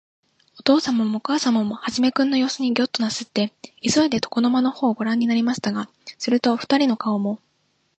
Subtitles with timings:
[0.57, 7.39] おとうさまもおかあさまも、始君のようすにギョッとなすって、いそいで、床の間のほうをごらんになりましたが、すると、おふたりの顔も、